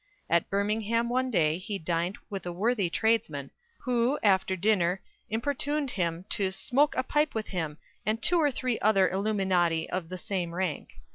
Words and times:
At 0.31 0.49
Birmingham 0.49 1.09
one 1.09 1.29
day 1.29 1.59
he 1.59 1.77
dined 1.77 2.17
with 2.27 2.47
a 2.47 2.51
worthy 2.51 2.89
tradesman, 2.89 3.51
who, 3.81 4.17
after 4.23 4.55
dinner, 4.55 4.99
importuned 5.29 5.91
him 5.91 6.25
"to 6.29 6.49
smoke 6.49 6.95
a 6.97 7.03
pipe 7.03 7.35
with 7.35 7.49
him, 7.49 7.77
and 8.03 8.19
two 8.19 8.39
or 8.41 8.49
three 8.49 8.79
other 8.79 9.07
illuminati 9.07 9.87
of 9.91 10.09
the 10.09 10.17
same 10.17 10.55
rank." 10.55 10.93